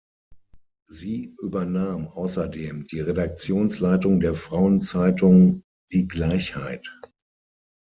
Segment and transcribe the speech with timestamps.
[0.89, 6.91] Sie übernahm außerdem die Redaktionsleitung der Frauenzeitung "Die Gleichheit".